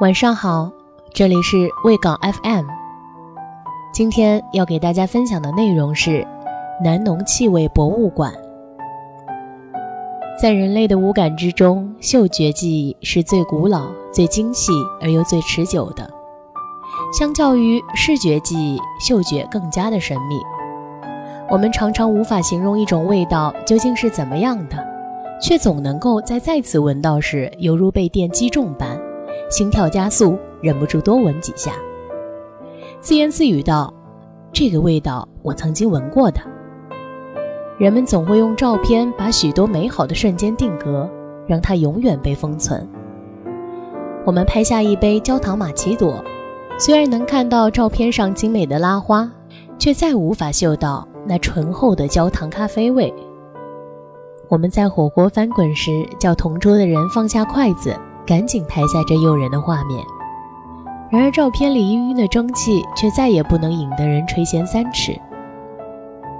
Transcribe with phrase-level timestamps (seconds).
[0.00, 0.72] 晚上好，
[1.12, 2.66] 这里是卫港 FM。
[3.92, 6.26] 今天要给大家分享的内容是
[6.82, 8.34] 南农气味博物馆。
[10.36, 16.10] 在人类的五感之中，嗅觉记忆是最古老、最精细而又最持久的。
[17.16, 20.40] 相较于视觉记忆，嗅觉更加的神秘。
[21.48, 24.76] 我们常常无法形容一种味道究竟是怎么样的，
[25.40, 28.93] 却总能够在再次闻到时，犹如被电击中般。
[29.54, 31.74] 心跳加速，忍不住多闻几下，
[33.00, 33.94] 自言自语道
[34.52, 36.40] ：“这个味道我曾经闻过的。”
[37.78, 41.08] 人们总会用照片把许多美好的瞬间定格，
[41.46, 42.84] 让它永远被封存。
[44.24, 46.24] 我们拍下一杯焦糖玛奇朵，
[46.76, 49.30] 虽然能看到照片上精美的拉花，
[49.78, 53.14] 却再无法嗅到那醇厚的焦糖咖啡味。
[54.48, 57.96] 我们在火锅翻滚时，叫同桌的人放下筷子。
[58.26, 60.04] 赶紧拍下这诱人的画面。
[61.10, 65.16] 然而，照片里氤氲的蒸汽却再也不能引得人垂涎三尺。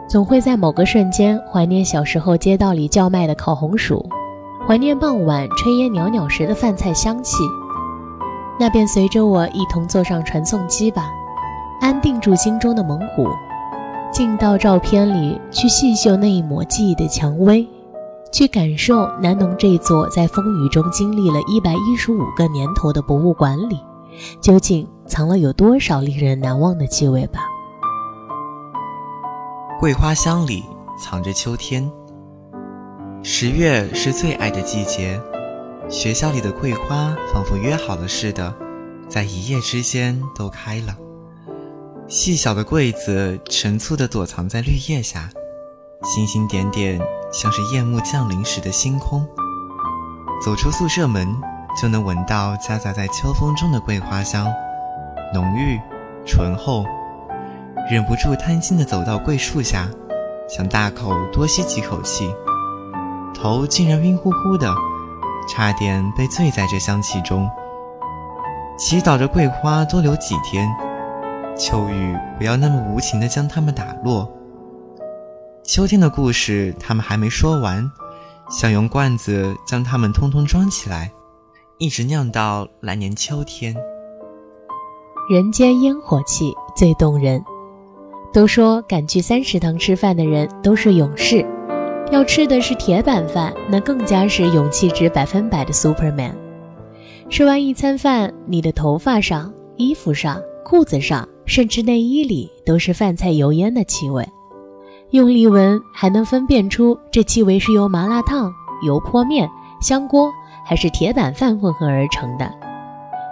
[0.08, 4.04] 总会在某个瞬间怀念小时候街道里叫卖的烤红薯，
[4.66, 7.36] 怀念傍晚炊烟袅袅时的饭菜香气。
[8.58, 11.10] 那便随着我一同坐上传送机吧，
[11.80, 13.26] 安定住心中的猛虎，
[14.12, 17.66] 进到照片里去细嗅那一抹记忆的蔷薇。
[18.34, 23.78] 去感受南农这座在风雨中经历了一百一十五个年头的博物馆里，
[24.40, 27.42] 究竟藏了有多少令人难忘的气味吧。
[29.78, 30.64] 桂花香里
[31.00, 31.88] 藏着秋天。
[33.22, 35.20] 十月是最爱的季节，
[35.88, 38.52] 学校里的桂花仿佛约好了似的，
[39.08, 40.96] 在一夜之间都开了。
[42.08, 45.30] 细小的桂子陈簇地躲藏在绿叶下，
[46.02, 47.00] 星星点点。
[47.34, 49.26] 像是夜幕降临时的星空，
[50.44, 51.26] 走出宿舍门
[51.82, 54.46] 就能闻到夹杂在秋风中的桂花香，
[55.34, 55.80] 浓郁
[56.24, 56.84] 醇厚，
[57.90, 59.88] 忍不住贪心地走到桂树下，
[60.48, 62.32] 想大口多吸几口气，
[63.34, 64.72] 头竟然晕乎乎的，
[65.48, 67.50] 差点被醉在这香气中。
[68.78, 70.72] 祈祷着桂花多留几天，
[71.58, 74.30] 秋雨不要那么无情地将它们打落。
[75.64, 77.90] 秋天的故事，他们还没说完，
[78.50, 81.10] 想用罐子将它们通通装起来，
[81.78, 83.74] 一直酿到来年秋天。
[85.30, 87.42] 人间烟火气最动人，
[88.30, 91.46] 都说敢去三食堂吃饭的人都是勇士，
[92.12, 96.34] 要吃的是铁板饭，那更加是勇气值百分百的 Superman。
[97.30, 104.28] 吃完一餐饭，你的头发上、衣服上、裤子上，甚至内衣里，都是饭菜油烟的气味。
[105.14, 108.52] 用力闻，还能分辨出这气味是由麻辣烫、
[108.82, 109.48] 油泼面、
[109.80, 110.28] 香锅
[110.66, 112.52] 还是铁板饭混合而成的，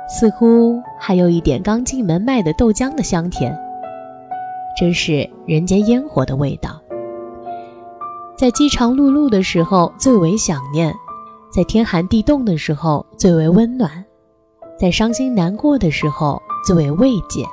[0.09, 3.53] 似乎还有一点刚进门卖的豆浆的香甜。
[4.79, 6.81] 真是人间烟火的味道。
[8.37, 10.95] 在饥肠辘辘的时候最为想念，
[11.51, 13.91] 在天寒地冻的时候最为温暖，
[14.79, 17.45] 在伤心难过的时候最为慰藉。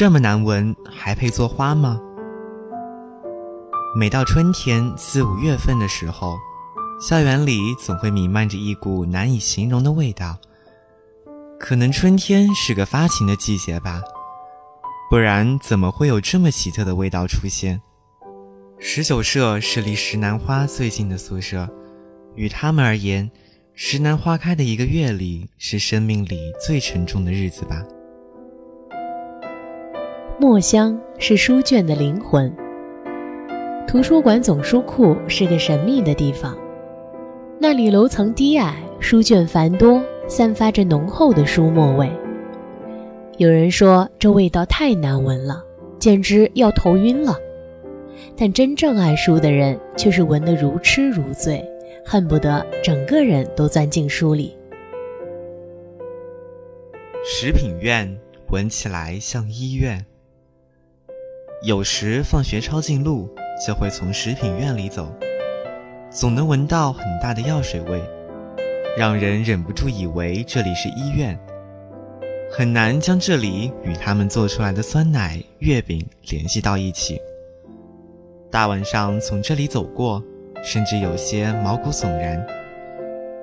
[0.00, 2.00] 这么难闻，还配做花吗？
[3.94, 6.38] 每到春天四五月份的时候，
[6.98, 10.38] 校园里总会弥漫着一股难以形容的味道。
[11.58, 14.00] 可能春天是个发情的季节吧，
[15.10, 17.82] 不然怎么会有这么奇特的味道出现？
[18.78, 21.68] 十九社是离石楠花最近的宿舍，
[22.34, 23.30] 与他们而言，
[23.74, 27.82] 石楠花开的一个月里是生命里最沉重的日子吧。
[30.40, 32.50] 墨香是书卷的灵魂。
[33.86, 36.56] 图书馆总书库是个神秘的地方，
[37.58, 42.10] 那里楼层低矮，书卷繁多，散发着浓厚的书墨味。
[43.36, 45.62] 有人说这味道太难闻了，
[45.98, 47.36] 简直要头晕了。
[48.34, 51.62] 但真正爱书的人却是闻得如痴如醉，
[52.02, 54.56] 恨不得整个人都钻进书里。
[57.26, 58.18] 食品院
[58.48, 60.02] 闻起来像医院。
[61.62, 63.28] 有时放学抄近路，
[63.66, 65.12] 就会从食品院里走，
[66.08, 68.00] 总能闻到很大的药水味，
[68.96, 71.38] 让人忍不住以为这里是医院。
[72.50, 77.20] 很难将这里与他们做出来的酸奶、月饼联系到一起。
[78.50, 80.22] 大晚上从这里走过，
[80.64, 82.42] 甚至有些毛骨悚然。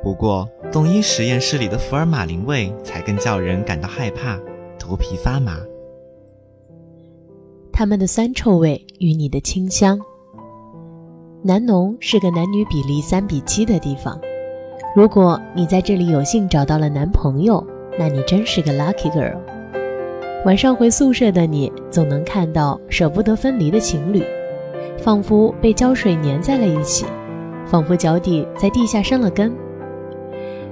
[0.01, 4.39] 不过，动医实验室里的福尔马林味才更叫人感到害怕，
[4.79, 5.59] 头皮发麻。
[7.77, 9.99] 他们的酸臭味与你的清香。
[11.43, 14.19] 南农是个男女比例三比七的地方，
[14.95, 17.63] 如果你在这里有幸找到了男朋友，
[17.99, 19.37] 那你真是个 lucky girl。
[20.43, 24.23] 晚上回宿舍的你，总能看到舍不得分离的情侣，
[24.97, 27.05] 仿佛被胶水粘在了一起，
[27.67, 29.53] 仿佛脚底在地下生了根。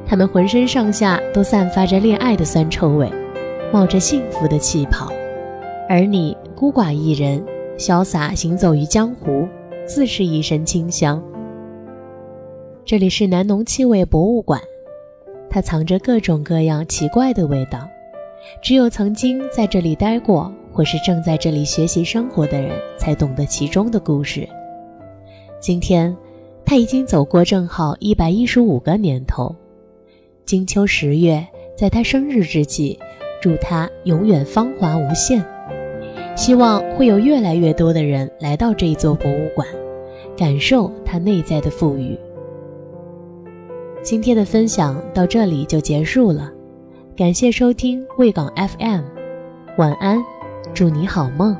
[0.08, 3.08] 他们浑身上下都散发着恋爱的酸臭味，
[3.72, 5.12] 冒着幸福的气泡，
[5.88, 7.44] 而你孤寡一人，
[7.78, 9.48] 潇洒行走于江湖，
[9.86, 11.24] 自是一身清香。
[12.84, 14.60] 这里是南农气味博物馆，
[15.48, 17.88] 它藏着各种各样奇怪的味道，
[18.64, 24.48] 只有曾经在这里待过或是正在这里学习生活的人才懂得其中的故事。
[25.60, 26.16] 今天，
[26.66, 29.56] 他已经走过正好一百一十五个年头。
[30.46, 31.46] 金秋十月，
[31.78, 32.98] 在他生日之际，
[33.40, 35.46] 祝他永远芳华无限。
[36.36, 39.66] 希望会有越来越多的人来到这一座博物馆，
[40.38, 42.18] 感受它内在的富裕。
[44.04, 46.52] 今天的分享到这里就结束了，
[47.16, 49.02] 感谢收听卫港 FM，
[49.78, 50.24] 晚安，
[50.74, 51.56] 祝你好梦。